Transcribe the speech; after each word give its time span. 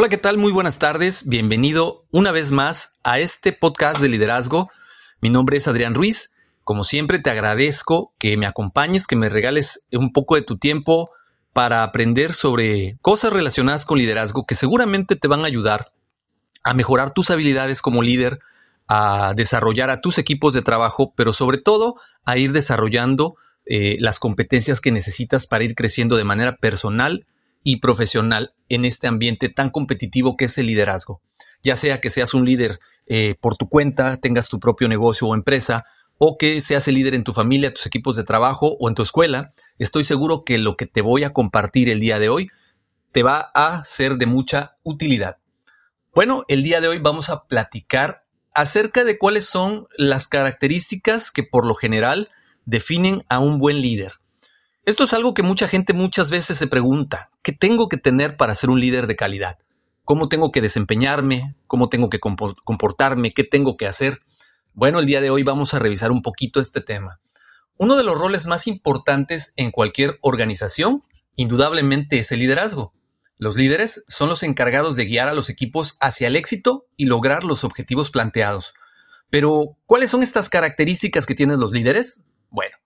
Hola, 0.00 0.08
¿qué 0.08 0.16
tal? 0.16 0.38
Muy 0.38 0.52
buenas 0.52 0.78
tardes. 0.78 1.28
Bienvenido 1.28 2.06
una 2.12 2.30
vez 2.30 2.52
más 2.52 2.96
a 3.02 3.18
este 3.18 3.52
podcast 3.52 4.00
de 4.00 4.08
liderazgo. 4.08 4.70
Mi 5.20 5.28
nombre 5.28 5.56
es 5.56 5.66
Adrián 5.66 5.96
Ruiz. 5.96 6.36
Como 6.62 6.84
siempre, 6.84 7.18
te 7.18 7.30
agradezco 7.30 8.14
que 8.16 8.36
me 8.36 8.46
acompañes, 8.46 9.08
que 9.08 9.16
me 9.16 9.28
regales 9.28 9.88
un 9.90 10.12
poco 10.12 10.36
de 10.36 10.42
tu 10.42 10.56
tiempo 10.56 11.10
para 11.52 11.82
aprender 11.82 12.32
sobre 12.32 12.96
cosas 13.02 13.32
relacionadas 13.32 13.84
con 13.84 13.98
liderazgo 13.98 14.46
que 14.46 14.54
seguramente 14.54 15.16
te 15.16 15.26
van 15.26 15.40
a 15.40 15.48
ayudar 15.48 15.90
a 16.62 16.74
mejorar 16.74 17.10
tus 17.12 17.32
habilidades 17.32 17.82
como 17.82 18.00
líder, 18.00 18.38
a 18.86 19.32
desarrollar 19.34 19.90
a 19.90 20.00
tus 20.00 20.18
equipos 20.18 20.54
de 20.54 20.62
trabajo, 20.62 21.12
pero 21.16 21.32
sobre 21.32 21.58
todo 21.58 21.96
a 22.24 22.38
ir 22.38 22.52
desarrollando 22.52 23.34
eh, 23.66 23.96
las 23.98 24.20
competencias 24.20 24.80
que 24.80 24.92
necesitas 24.92 25.48
para 25.48 25.64
ir 25.64 25.74
creciendo 25.74 26.14
de 26.14 26.22
manera 26.22 26.58
personal 26.58 27.26
y 27.62 27.76
profesional 27.76 28.54
en 28.68 28.84
este 28.84 29.06
ambiente 29.06 29.48
tan 29.48 29.70
competitivo 29.70 30.36
que 30.36 30.46
es 30.46 30.58
el 30.58 30.66
liderazgo. 30.66 31.20
Ya 31.62 31.76
sea 31.76 32.00
que 32.00 32.10
seas 32.10 32.34
un 32.34 32.44
líder 32.44 32.80
eh, 33.06 33.34
por 33.40 33.56
tu 33.56 33.68
cuenta, 33.68 34.16
tengas 34.18 34.48
tu 34.48 34.60
propio 34.60 34.88
negocio 34.88 35.26
o 35.26 35.34
empresa, 35.34 35.84
o 36.18 36.36
que 36.36 36.60
seas 36.60 36.88
el 36.88 36.96
líder 36.96 37.14
en 37.14 37.24
tu 37.24 37.32
familia, 37.32 37.72
tus 37.72 37.86
equipos 37.86 38.16
de 38.16 38.24
trabajo 38.24 38.76
o 38.80 38.88
en 38.88 38.94
tu 38.94 39.02
escuela, 39.02 39.52
estoy 39.78 40.04
seguro 40.04 40.44
que 40.44 40.58
lo 40.58 40.76
que 40.76 40.86
te 40.86 41.00
voy 41.00 41.24
a 41.24 41.32
compartir 41.32 41.88
el 41.88 42.00
día 42.00 42.18
de 42.18 42.28
hoy 42.28 42.48
te 43.12 43.22
va 43.22 43.50
a 43.54 43.84
ser 43.84 44.16
de 44.16 44.26
mucha 44.26 44.74
utilidad. 44.82 45.38
Bueno, 46.14 46.44
el 46.48 46.62
día 46.62 46.80
de 46.80 46.88
hoy 46.88 46.98
vamos 46.98 47.30
a 47.30 47.44
platicar 47.44 48.24
acerca 48.54 49.04
de 49.04 49.18
cuáles 49.18 49.44
son 49.44 49.86
las 49.96 50.26
características 50.26 51.30
que 51.30 51.44
por 51.44 51.64
lo 51.64 51.74
general 51.74 52.28
definen 52.64 53.24
a 53.28 53.38
un 53.38 53.58
buen 53.58 53.80
líder. 53.80 54.14
Esto 54.88 55.04
es 55.04 55.12
algo 55.12 55.34
que 55.34 55.42
mucha 55.42 55.68
gente 55.68 55.92
muchas 55.92 56.30
veces 56.30 56.56
se 56.56 56.66
pregunta, 56.66 57.30
¿qué 57.42 57.52
tengo 57.52 57.90
que 57.90 57.98
tener 57.98 58.38
para 58.38 58.54
ser 58.54 58.70
un 58.70 58.80
líder 58.80 59.06
de 59.06 59.16
calidad? 59.16 59.58
¿Cómo 60.02 60.30
tengo 60.30 60.50
que 60.50 60.62
desempeñarme? 60.62 61.54
¿Cómo 61.66 61.90
tengo 61.90 62.08
que 62.08 62.18
comportarme? 62.18 63.32
¿Qué 63.32 63.44
tengo 63.44 63.76
que 63.76 63.86
hacer? 63.86 64.22
Bueno, 64.72 64.98
el 64.98 65.04
día 65.04 65.20
de 65.20 65.28
hoy 65.28 65.42
vamos 65.42 65.74
a 65.74 65.78
revisar 65.78 66.10
un 66.10 66.22
poquito 66.22 66.58
este 66.58 66.80
tema. 66.80 67.20
Uno 67.76 67.96
de 67.96 68.02
los 68.02 68.18
roles 68.18 68.46
más 68.46 68.66
importantes 68.66 69.52
en 69.56 69.72
cualquier 69.72 70.18
organización, 70.22 71.02
indudablemente, 71.36 72.20
es 72.20 72.32
el 72.32 72.38
liderazgo. 72.38 72.94
Los 73.36 73.56
líderes 73.56 74.04
son 74.08 74.30
los 74.30 74.42
encargados 74.42 74.96
de 74.96 75.04
guiar 75.04 75.28
a 75.28 75.34
los 75.34 75.50
equipos 75.50 75.98
hacia 76.00 76.28
el 76.28 76.36
éxito 76.36 76.86
y 76.96 77.04
lograr 77.04 77.44
los 77.44 77.62
objetivos 77.62 78.08
planteados. 78.08 78.72
Pero, 79.28 79.76
¿cuáles 79.84 80.08
son 80.08 80.22
estas 80.22 80.48
características 80.48 81.26
que 81.26 81.34
tienen 81.34 81.60
los 81.60 81.72
líderes? 81.72 82.24
Bueno, 82.48 82.78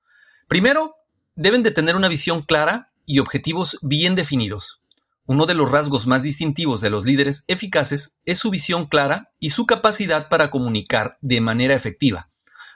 primero, 0.49 0.97
deben 1.35 1.63
de 1.63 1.71
tener 1.71 1.97
una 1.97 2.09
visión 2.09 2.43
clara 2.43 2.93
y 3.07 3.19
objetivos 3.19 3.79
bien 3.83 4.15
definidos. 4.15 4.81
Uno 5.25 5.47
de 5.47 5.55
los 5.55 5.71
rasgos 5.71 6.07
más 6.07 6.23
distintivos 6.23 6.81
de 6.81 6.91
los 6.91 7.05
líderes 7.05 7.45
eficaces 7.47 8.17
es 8.25 8.39
su 8.39 8.51
visión 8.51 8.87
clara 8.87 9.31
y 9.39 9.51
su 9.51 9.67
capacidad 9.67 10.29
para 10.29 10.51
comunicar 10.51 11.19
de 11.21 11.41
manera 11.41 11.75
efectiva. 11.75 12.29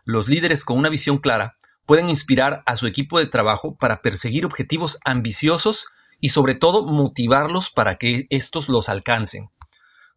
Los 0.04 0.28
líderes 0.28 0.64
con 0.64 0.78
una 0.78 0.88
visión 0.88 1.18
clara 1.18 1.56
pueden 1.86 2.08
inspirar 2.08 2.62
a 2.66 2.76
su 2.76 2.86
equipo 2.86 3.18
de 3.18 3.26
trabajo 3.26 3.76
para 3.76 4.00
perseguir 4.00 4.44
objetivos 4.44 4.98
ambiciosos 5.04 5.86
y 6.20 6.30
sobre 6.30 6.54
todo 6.54 6.86
motivarlos 6.86 7.70
para 7.70 7.96
que 7.96 8.26
estos 8.30 8.68
los 8.68 8.88
alcancen. 8.88 9.50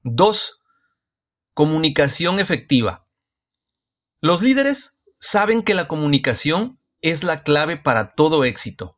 2. 0.03 0.61
Comunicación 1.53 2.39
efectiva. 2.39 3.05
Los 4.21 4.41
líderes 4.41 4.99
saben 5.19 5.63
que 5.63 5.73
la 5.73 5.87
comunicación 5.87 6.78
es 7.01 7.23
la 7.23 7.43
clave 7.43 7.77
para 7.77 8.13
todo 8.13 8.43
éxito. 8.43 8.97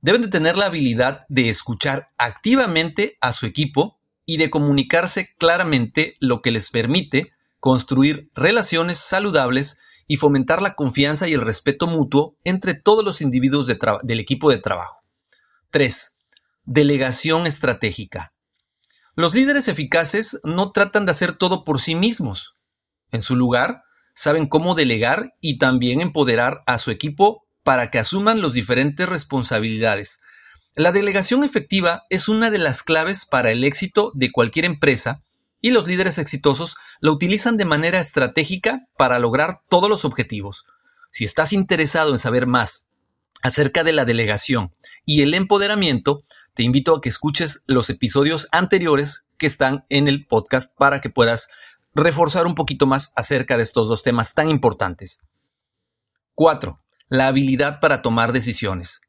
Deben 0.00 0.22
de 0.22 0.28
tener 0.28 0.56
la 0.56 0.66
habilidad 0.66 1.24
de 1.28 1.48
escuchar 1.48 2.10
activamente 2.18 3.16
a 3.20 3.32
su 3.32 3.46
equipo 3.46 3.98
y 4.26 4.36
de 4.36 4.50
comunicarse 4.50 5.34
claramente 5.38 6.16
lo 6.20 6.42
que 6.42 6.50
les 6.50 6.70
permite 6.70 7.32
construir 7.60 8.30
relaciones 8.34 8.98
saludables 8.98 9.78
y 10.06 10.18
fomentar 10.18 10.60
la 10.60 10.74
confianza 10.74 11.28
y 11.28 11.32
el 11.32 11.40
respeto 11.40 11.86
mutuo 11.86 12.36
entre 12.44 12.74
todos 12.74 13.04
los 13.04 13.22
individuos 13.22 13.66
del 13.66 14.20
equipo 14.20 14.50
de 14.50 14.58
trabajo. 14.58 15.02
3. 15.70 16.18
Delegación 16.64 17.46
estratégica. 17.46 18.34
Los 19.16 19.34
líderes 19.34 19.68
eficaces 19.68 20.40
no 20.44 20.72
tratan 20.72 21.06
de 21.06 21.12
hacer 21.12 21.36
todo 21.36 21.64
por 21.64 21.80
sí 21.80 21.94
mismos. 21.94 22.56
En 23.10 23.22
su 23.22 23.36
lugar, 23.36 23.84
saben 24.14 24.46
cómo 24.46 24.74
delegar 24.74 25.34
y 25.40 25.58
también 25.58 26.00
empoderar 26.00 26.62
a 26.66 26.78
su 26.78 26.90
equipo 26.90 27.44
para 27.62 27.90
que 27.90 27.98
asuman 27.98 28.40
las 28.40 28.52
diferentes 28.52 29.08
responsabilidades. 29.08 30.20
La 30.76 30.92
delegación 30.92 31.44
efectiva 31.44 32.04
es 32.10 32.28
una 32.28 32.50
de 32.50 32.58
las 32.58 32.82
claves 32.82 33.26
para 33.26 33.50
el 33.50 33.64
éxito 33.64 34.12
de 34.14 34.32
cualquier 34.32 34.64
empresa 34.64 35.22
y 35.60 35.70
los 35.70 35.86
líderes 35.86 36.18
exitosos 36.18 36.76
la 37.00 37.10
utilizan 37.10 37.56
de 37.56 37.64
manera 37.64 38.00
estratégica 38.00 38.80
para 38.96 39.18
lograr 39.18 39.60
todos 39.68 39.88
los 39.88 40.04
objetivos. 40.04 40.64
Si 41.10 41.24
estás 41.24 41.52
interesado 41.52 42.12
en 42.12 42.18
saber 42.18 42.46
más 42.46 42.88
acerca 43.42 43.84
de 43.84 43.92
la 43.92 44.04
delegación 44.04 44.74
y 45.06 45.22
el 45.22 45.32
empoderamiento, 45.32 46.22
te 46.54 46.64
invito 46.64 46.94
a 46.94 47.00
que 47.00 47.08
escuches 47.08 47.62
los 47.66 47.88
episodios 47.88 48.48
anteriores 48.52 49.24
que 49.38 49.46
están 49.46 49.84
en 49.88 50.08
el 50.08 50.26
podcast 50.26 50.76
para 50.76 51.00
que 51.00 51.10
puedas 51.10 51.48
reforzar 51.94 52.46
un 52.46 52.54
poquito 52.54 52.86
más 52.86 53.12
acerca 53.16 53.56
de 53.56 53.62
estos 53.62 53.88
dos 53.88 54.02
temas 54.02 54.34
tan 54.34 54.50
importantes. 54.50 55.20
4. 56.34 56.80
La 57.08 57.28
habilidad 57.28 57.80
para 57.80 58.02
tomar 58.02 58.32
decisiones. 58.32 59.00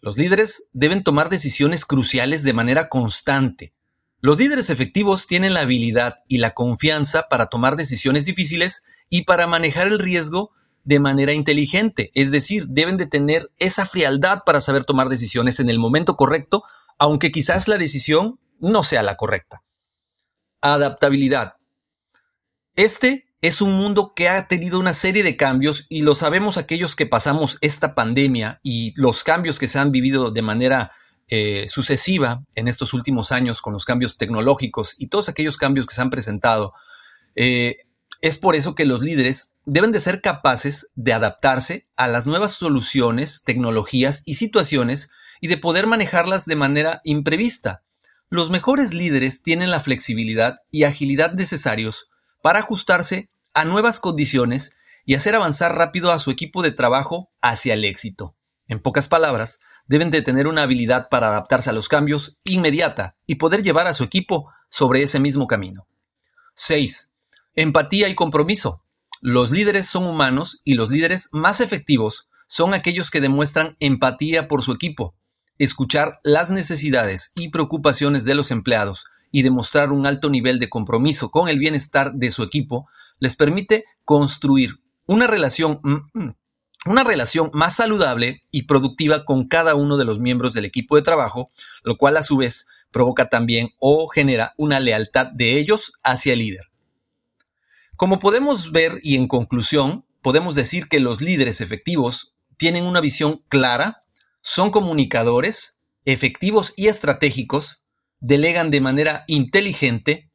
Los 0.00 0.16
líderes 0.16 0.68
deben 0.72 1.02
tomar 1.02 1.28
decisiones 1.28 1.84
cruciales 1.84 2.44
de 2.44 2.52
manera 2.52 2.88
constante. 2.88 3.74
Los 4.20 4.38
líderes 4.38 4.70
efectivos 4.70 5.26
tienen 5.26 5.54
la 5.54 5.60
habilidad 5.60 6.18
y 6.28 6.38
la 6.38 6.54
confianza 6.54 7.26
para 7.28 7.46
tomar 7.46 7.76
decisiones 7.76 8.24
difíciles 8.24 8.84
y 9.08 9.22
para 9.22 9.46
manejar 9.46 9.88
el 9.88 9.98
riesgo 9.98 10.52
de 10.84 11.00
manera 11.00 11.34
inteligente, 11.34 12.10
es 12.14 12.30
decir, 12.30 12.66
deben 12.68 12.96
de 12.96 13.06
tener 13.06 13.50
esa 13.58 13.84
frialdad 13.84 14.42
para 14.46 14.62
saber 14.62 14.84
tomar 14.84 15.10
decisiones 15.10 15.60
en 15.60 15.68
el 15.68 15.78
momento 15.78 16.16
correcto, 16.16 16.62
aunque 16.98 17.30
quizás 17.30 17.68
la 17.68 17.76
decisión 17.76 18.40
no 18.58 18.82
sea 18.82 19.02
la 19.02 19.16
correcta. 19.16 19.62
Adaptabilidad. 20.62 21.57
Este 22.78 23.26
es 23.42 23.60
un 23.60 23.72
mundo 23.72 24.12
que 24.14 24.28
ha 24.28 24.46
tenido 24.46 24.78
una 24.78 24.92
serie 24.92 25.24
de 25.24 25.36
cambios 25.36 25.86
y 25.88 26.02
lo 26.02 26.14
sabemos 26.14 26.56
aquellos 26.58 26.94
que 26.94 27.06
pasamos 27.06 27.58
esta 27.60 27.96
pandemia 27.96 28.60
y 28.62 28.94
los 28.94 29.24
cambios 29.24 29.58
que 29.58 29.66
se 29.66 29.80
han 29.80 29.90
vivido 29.90 30.30
de 30.30 30.42
manera 30.42 30.92
eh, 31.26 31.64
sucesiva 31.66 32.44
en 32.54 32.68
estos 32.68 32.94
últimos 32.94 33.32
años 33.32 33.62
con 33.62 33.72
los 33.72 33.84
cambios 33.84 34.16
tecnológicos 34.16 34.94
y 34.96 35.08
todos 35.08 35.28
aquellos 35.28 35.56
cambios 35.56 35.86
que 35.86 35.94
se 35.96 36.02
han 36.02 36.10
presentado. 36.10 36.72
Eh, 37.34 37.78
es 38.20 38.38
por 38.38 38.54
eso 38.54 38.76
que 38.76 38.84
los 38.84 39.00
líderes 39.00 39.56
deben 39.64 39.90
de 39.90 40.00
ser 40.00 40.20
capaces 40.20 40.88
de 40.94 41.14
adaptarse 41.14 41.88
a 41.96 42.06
las 42.06 42.28
nuevas 42.28 42.52
soluciones, 42.52 43.42
tecnologías 43.42 44.22
y 44.24 44.36
situaciones 44.36 45.10
y 45.40 45.48
de 45.48 45.56
poder 45.56 45.88
manejarlas 45.88 46.46
de 46.46 46.54
manera 46.54 47.00
imprevista. 47.02 47.82
Los 48.30 48.50
mejores 48.50 48.94
líderes 48.94 49.42
tienen 49.42 49.72
la 49.72 49.80
flexibilidad 49.80 50.60
y 50.70 50.84
agilidad 50.84 51.32
necesarios 51.32 52.08
para 52.48 52.60
ajustarse 52.60 53.28
a 53.52 53.66
nuevas 53.66 54.00
condiciones 54.00 54.74
y 55.04 55.16
hacer 55.16 55.34
avanzar 55.34 55.76
rápido 55.76 56.10
a 56.10 56.18
su 56.18 56.30
equipo 56.30 56.62
de 56.62 56.72
trabajo 56.72 57.30
hacia 57.42 57.74
el 57.74 57.84
éxito. 57.84 58.36
En 58.68 58.80
pocas 58.80 59.06
palabras, 59.06 59.60
deben 59.86 60.10
de 60.10 60.22
tener 60.22 60.46
una 60.46 60.62
habilidad 60.62 61.10
para 61.10 61.26
adaptarse 61.26 61.68
a 61.68 61.74
los 61.74 61.90
cambios 61.90 62.38
inmediata 62.44 63.16
y 63.26 63.34
poder 63.34 63.62
llevar 63.62 63.86
a 63.86 63.92
su 63.92 64.02
equipo 64.02 64.50
sobre 64.70 65.02
ese 65.02 65.20
mismo 65.20 65.46
camino. 65.46 65.86
6. 66.54 67.12
Empatía 67.54 68.08
y 68.08 68.14
compromiso. 68.14 68.82
Los 69.20 69.50
líderes 69.50 69.84
son 69.84 70.06
humanos 70.06 70.62
y 70.64 70.72
los 70.72 70.88
líderes 70.88 71.28
más 71.32 71.60
efectivos 71.60 72.30
son 72.46 72.72
aquellos 72.72 73.10
que 73.10 73.20
demuestran 73.20 73.76
empatía 73.78 74.48
por 74.48 74.62
su 74.62 74.72
equipo, 74.72 75.14
escuchar 75.58 76.18
las 76.22 76.50
necesidades 76.50 77.30
y 77.34 77.50
preocupaciones 77.50 78.24
de 78.24 78.34
los 78.34 78.50
empleados 78.50 79.04
y 79.30 79.42
demostrar 79.42 79.92
un 79.92 80.06
alto 80.06 80.30
nivel 80.30 80.58
de 80.58 80.68
compromiso 80.68 81.30
con 81.30 81.48
el 81.48 81.58
bienestar 81.58 82.12
de 82.14 82.30
su 82.30 82.42
equipo 82.42 82.88
les 83.18 83.36
permite 83.36 83.84
construir 84.04 84.80
una 85.06 85.26
relación, 85.26 85.80
mm, 85.82 86.18
mm, 86.18 86.34
una 86.86 87.04
relación 87.04 87.50
más 87.52 87.76
saludable 87.76 88.44
y 88.50 88.62
productiva 88.62 89.24
con 89.24 89.48
cada 89.48 89.74
uno 89.74 89.96
de 89.96 90.04
los 90.04 90.20
miembros 90.20 90.54
del 90.54 90.64
equipo 90.64 90.96
de 90.96 91.02
trabajo, 91.02 91.50
lo 91.82 91.96
cual 91.96 92.16
a 92.16 92.22
su 92.22 92.36
vez 92.36 92.66
provoca 92.90 93.28
también 93.28 93.70
o 93.78 94.08
genera 94.08 94.54
una 94.56 94.80
lealtad 94.80 95.26
de 95.26 95.58
ellos 95.58 95.92
hacia 96.02 96.32
el 96.32 96.38
líder. 96.40 96.68
Como 97.96 98.18
podemos 98.18 98.70
ver 98.70 99.00
y 99.02 99.16
en 99.16 99.26
conclusión, 99.26 100.04
podemos 100.22 100.54
decir 100.54 100.88
que 100.88 101.00
los 101.00 101.20
líderes 101.20 101.60
efectivos 101.60 102.34
tienen 102.56 102.84
una 102.84 103.00
visión 103.00 103.42
clara, 103.48 104.04
son 104.40 104.70
comunicadores, 104.70 105.78
efectivos 106.04 106.72
y 106.76 106.86
estratégicos, 106.86 107.82
delegan 108.20 108.70
de 108.70 108.80
manera 108.80 109.24
inteligente, 109.26 110.30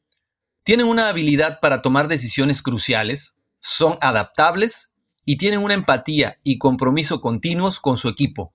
tienen 0.63 0.87
una 0.87 1.09
habilidad 1.09 1.59
para 1.59 1.81
tomar 1.81 2.07
decisiones 2.07 2.61
cruciales, 2.61 3.35
son 3.59 3.97
adaptables 4.01 4.91
y 5.25 5.37
tienen 5.37 5.61
una 5.61 5.73
empatía 5.73 6.37
y 6.43 6.57
compromiso 6.57 7.21
continuos 7.21 7.79
con 7.79 7.97
su 7.97 8.09
equipo. 8.09 8.53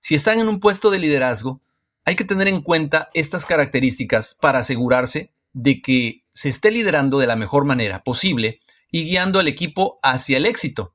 Si 0.00 0.14
están 0.14 0.40
en 0.40 0.48
un 0.48 0.60
puesto 0.60 0.90
de 0.90 0.98
liderazgo, 0.98 1.60
hay 2.04 2.16
que 2.16 2.24
tener 2.24 2.48
en 2.48 2.62
cuenta 2.62 3.08
estas 3.14 3.44
características 3.44 4.34
para 4.34 4.60
asegurarse 4.60 5.32
de 5.52 5.82
que 5.82 6.24
se 6.32 6.48
esté 6.48 6.70
liderando 6.70 7.18
de 7.18 7.26
la 7.26 7.36
mejor 7.36 7.64
manera 7.64 8.02
posible 8.02 8.60
y 8.90 9.04
guiando 9.04 9.40
al 9.40 9.48
equipo 9.48 9.98
hacia 10.02 10.36
el 10.36 10.46
éxito. 10.46 10.94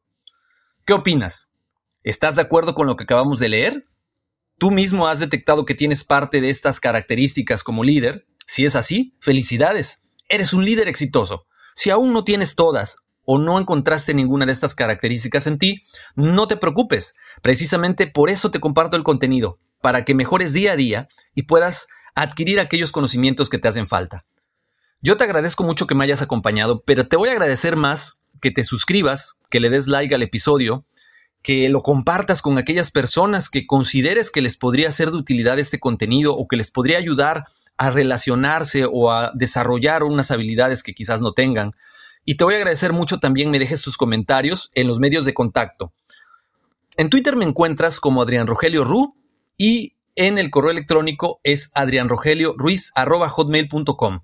¿Qué 0.85 0.93
opinas? 0.93 1.51
¿Estás 2.03 2.35
de 2.35 2.41
acuerdo 2.41 2.73
con 2.73 2.87
lo 2.87 2.95
que 2.95 3.03
acabamos 3.03 3.39
de 3.39 3.49
leer? 3.49 3.85
¿Tú 4.57 4.71
mismo 4.71 5.07
has 5.07 5.19
detectado 5.19 5.65
que 5.65 5.75
tienes 5.75 6.03
parte 6.03 6.39
de 6.41 6.49
estas 6.49 6.79
características 6.79 7.63
como 7.63 7.83
líder? 7.83 8.25
Si 8.45 8.65
es 8.65 8.75
así, 8.75 9.15
felicidades. 9.19 10.03
Eres 10.29 10.53
un 10.53 10.65
líder 10.65 10.87
exitoso. 10.87 11.45
Si 11.75 11.89
aún 11.89 12.13
no 12.13 12.23
tienes 12.23 12.55
todas 12.55 12.97
o 13.25 13.37
no 13.37 13.59
encontraste 13.59 14.13
ninguna 14.13 14.45
de 14.45 14.51
estas 14.51 14.75
características 14.75 15.47
en 15.47 15.57
ti, 15.57 15.81
no 16.15 16.47
te 16.47 16.57
preocupes. 16.57 17.15
Precisamente 17.41 18.07
por 18.07 18.29
eso 18.29 18.51
te 18.51 18.59
comparto 18.59 18.95
el 18.95 19.03
contenido, 19.03 19.59
para 19.81 20.05
que 20.05 20.13
mejores 20.13 20.53
día 20.53 20.73
a 20.73 20.75
día 20.75 21.07
y 21.33 21.43
puedas 21.43 21.87
adquirir 22.15 22.59
aquellos 22.59 22.91
conocimientos 22.91 23.49
que 23.49 23.57
te 23.57 23.67
hacen 23.67 23.87
falta. 23.87 24.25
Yo 25.01 25.17
te 25.17 25.23
agradezco 25.23 25.63
mucho 25.63 25.87
que 25.87 25.95
me 25.95 26.03
hayas 26.03 26.21
acompañado, 26.21 26.83
pero 26.85 27.07
te 27.07 27.17
voy 27.17 27.29
a 27.29 27.33
agradecer 27.33 27.75
más 27.75 28.23
que 28.41 28.51
te 28.51 28.63
suscribas, 28.63 29.39
que 29.49 29.59
le 29.59 29.69
des 29.69 29.87
like 29.87 30.13
al 30.13 30.21
episodio, 30.21 30.85
que 31.43 31.69
lo 31.69 31.83
compartas 31.83 32.41
con 32.41 32.57
aquellas 32.57 32.89
personas 32.89 33.49
que 33.49 33.67
consideres 33.67 34.31
que 34.31 34.41
les 34.41 34.57
podría 34.57 34.91
ser 34.91 35.11
de 35.11 35.17
utilidad 35.17 35.59
este 35.59 35.79
contenido 35.79 36.35
o 36.35 36.47
que 36.47 36.55
les 36.55 36.71
podría 36.71 36.97
ayudar 36.97 37.43
a 37.77 37.91
relacionarse 37.91 38.87
o 38.89 39.11
a 39.11 39.33
desarrollar 39.35 40.03
unas 40.03 40.31
habilidades 40.31 40.81
que 40.83 40.93
quizás 40.93 41.21
no 41.21 41.33
tengan. 41.33 41.73
Y 42.23 42.37
te 42.37 42.45
voy 42.45 42.53
a 42.53 42.57
agradecer 42.57 42.93
mucho 42.93 43.19
también 43.19 43.51
me 43.51 43.59
dejes 43.59 43.81
tus 43.81 43.97
comentarios 43.97 44.71
en 44.73 44.87
los 44.87 44.99
medios 44.99 45.25
de 45.25 45.33
contacto. 45.33 45.91
En 46.95 47.09
Twitter 47.09 47.35
me 47.35 47.43
encuentras 47.43 47.99
como 47.99 48.21
Adrián 48.21 48.47
Rogelio 48.47 48.85
Ru 48.85 49.17
y 49.57 49.97
en 50.15 50.37
el 50.37 50.49
correo 50.49 50.71
electrónico 50.71 51.41
es 51.43 51.71
adrianrogelioruiz.hotmail.com. 51.73 54.21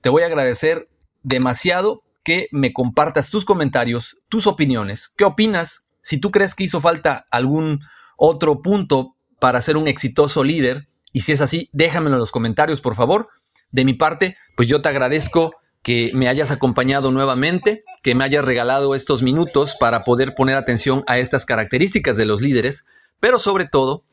Te 0.00 0.08
voy 0.08 0.22
a 0.22 0.26
agradecer 0.26 0.88
demasiado 1.22 2.02
que 2.24 2.48
me 2.50 2.72
compartas 2.72 3.30
tus 3.30 3.44
comentarios, 3.44 4.18
tus 4.28 4.48
opiniones. 4.48 5.12
¿Qué 5.16 5.22
opinas? 5.24 5.86
Si 6.02 6.18
tú 6.18 6.30
crees 6.30 6.54
que 6.54 6.64
hizo 6.64 6.80
falta 6.80 7.26
algún 7.30 7.80
otro 8.16 8.62
punto 8.62 9.16
para 9.38 9.62
ser 9.62 9.76
un 9.76 9.88
exitoso 9.88 10.44
líder, 10.44 10.88
y 11.12 11.20
si 11.20 11.32
es 11.32 11.40
así, 11.40 11.68
déjamelo 11.72 12.16
en 12.16 12.20
los 12.20 12.32
comentarios, 12.32 12.80
por 12.80 12.94
favor. 12.94 13.28
De 13.72 13.84
mi 13.84 13.94
parte, 13.94 14.36
pues 14.56 14.68
yo 14.68 14.82
te 14.82 14.88
agradezco 14.88 15.54
que 15.82 16.10
me 16.14 16.28
hayas 16.28 16.50
acompañado 16.50 17.10
nuevamente, 17.10 17.84
que 18.02 18.14
me 18.14 18.24
hayas 18.24 18.44
regalado 18.44 18.94
estos 18.94 19.22
minutos 19.22 19.76
para 19.78 20.04
poder 20.04 20.34
poner 20.34 20.56
atención 20.56 21.04
a 21.06 21.18
estas 21.18 21.46
características 21.46 22.16
de 22.16 22.26
los 22.26 22.42
líderes, 22.42 22.84
pero 23.18 23.38
sobre 23.38 23.66
todo 23.66 24.04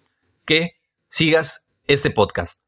que 0.46 0.78
sigas 1.10 1.68
este 1.88 2.10
podcast. 2.10 2.62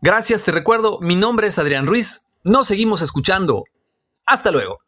Gracias, 0.00 0.42
te 0.42 0.52
recuerdo, 0.52 0.98
mi 1.00 1.16
nombre 1.16 1.48
es 1.48 1.58
Adrián 1.58 1.86
Ruiz, 1.86 2.26
nos 2.42 2.68
seguimos 2.68 3.02
escuchando. 3.02 3.64
Hasta 4.26 4.50
luego. 4.50 4.87